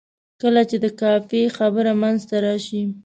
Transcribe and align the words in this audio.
کله 0.41 0.61
چې 0.69 0.77
د 0.83 0.85
قافیې 0.99 1.47
خبره 1.57 1.91
منځته 2.01 2.35
راځي. 2.45 2.83